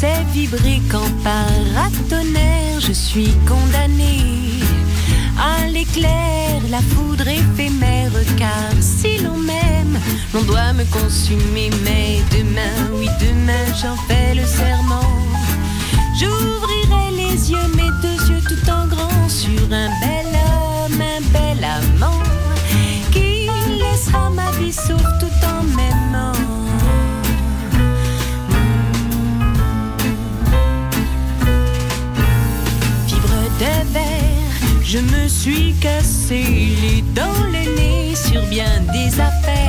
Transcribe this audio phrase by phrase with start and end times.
[0.00, 4.18] sais vibrer quand par tonnerre je suis condamné
[5.40, 8.12] à l'éclair, la foudre éphémère.
[8.36, 9.98] Car si l'on m'aime,
[10.34, 11.70] l'on doit me consumer.
[11.84, 15.12] Mais demain, oui, demain, j'en fais le serment.
[16.18, 21.64] J'ouvrirai les yeux, mes deux yeux tout en grand, sur un bel homme, un bel
[21.64, 22.22] amant,
[23.12, 23.48] qui
[23.82, 25.35] laissera ma vie sauf toute
[34.88, 36.44] Je me suis cassé
[36.80, 39.66] les dents, le nez sur bien des affaires.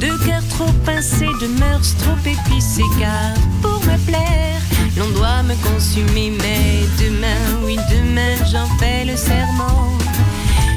[0.00, 3.32] De cœur trop pincé, de mœurs trop épicées, car
[3.62, 4.60] pour me plaire,
[4.98, 6.30] l'on doit me consumer.
[6.42, 9.96] Mais demain, oui, demain, j'en fais le serment.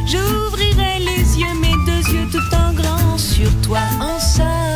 [0.08, 4.75] J'ouvrirai les yeux, mes deux yeux tout en grand sur toi en somme.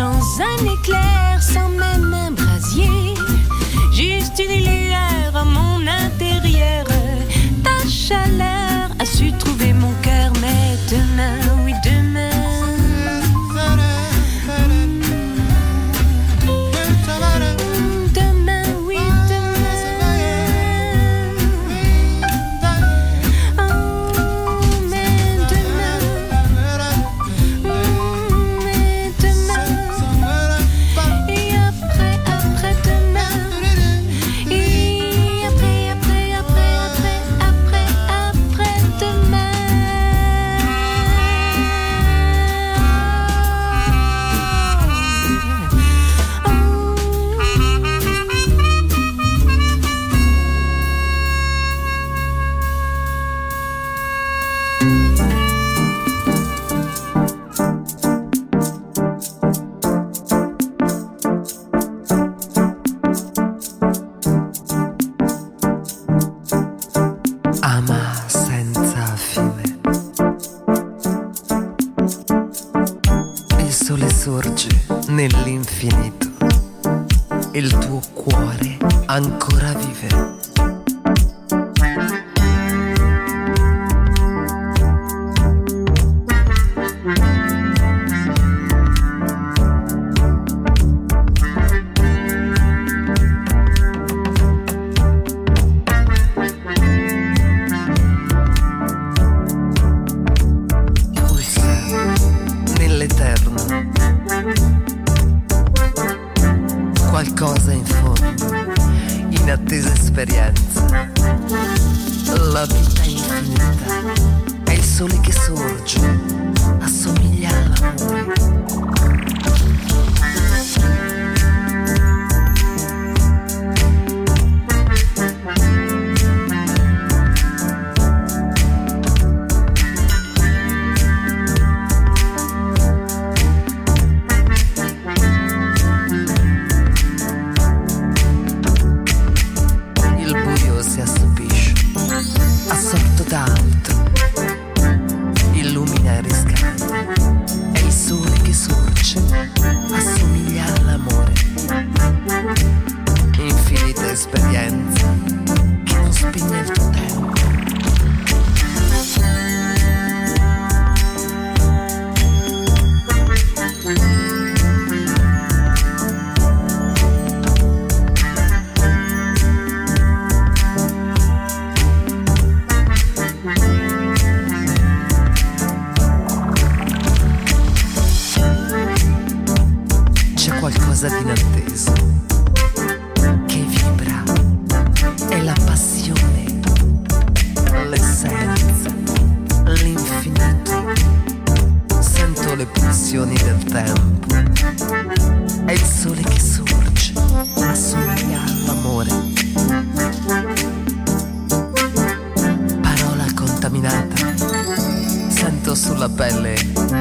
[0.00, 1.09] sans un éclair.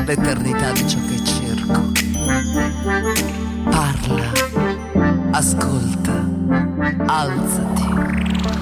[0.06, 1.92] L'eternità di ciò che cerco.
[3.70, 4.32] Parla,
[5.32, 6.26] ascolta,
[7.06, 7.84] alzati,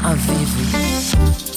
[0.01, 1.56] avvivi.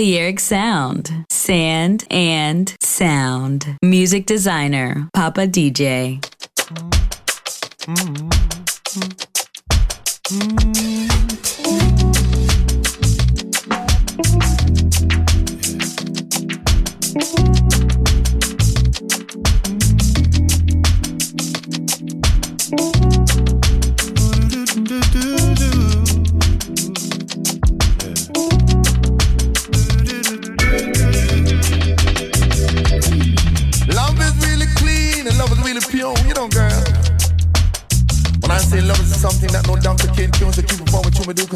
[0.00, 1.26] Balearic Sound.
[1.28, 3.76] Sand and Sound.
[3.82, 6.22] Music designer, Papa DJ.
[7.84, 8.30] Mm-hmm.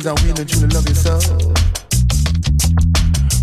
[0.04, 1.18] Cause I really truly love you so.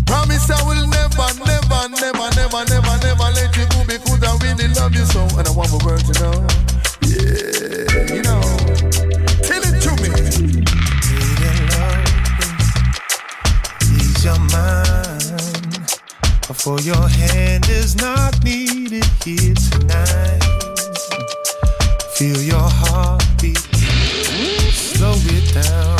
[0.06, 4.68] Promise I will never, never, never, never, never, never let you go because I really
[4.74, 5.22] love you so.
[5.38, 6.46] And I want my world to know.
[7.02, 8.42] Yeah, you know.
[9.42, 10.12] Tell it to me.
[13.90, 15.90] Ease your mind.
[16.54, 20.51] For your hand is not needed here tonight.
[22.22, 23.58] Feel your heartbeat.
[24.70, 25.98] Slow it down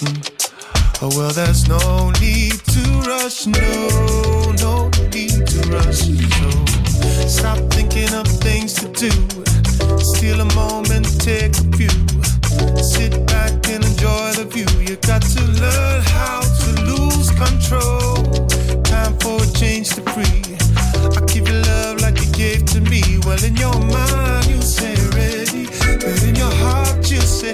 [0.00, 1.02] mm.
[1.02, 6.08] Oh, well, there's no need to rush, no, no need to rush.
[6.08, 9.10] So stop thinking of things to do.
[10.00, 11.92] Steal a moment, take a few.
[12.80, 14.70] Sit back and enjoy the view.
[14.80, 18.16] You got to learn how to lose control.
[18.84, 20.40] Time for change to free.
[21.14, 23.02] I give you love like you gave to me.
[23.26, 25.09] Well, in your mind, you say
[26.00, 27.52] But in your heart, you say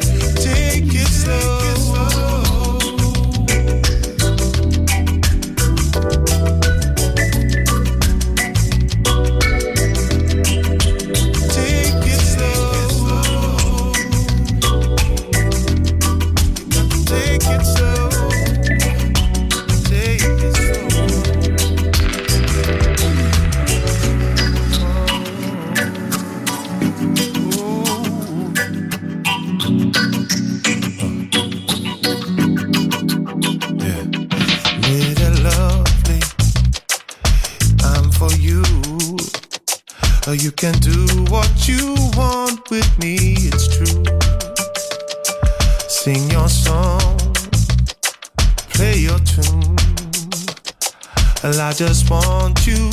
[51.77, 52.91] just want you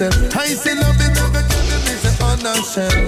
[0.00, 0.36] myself.
[0.36, 3.07] I see love in every time, it's on honor shell.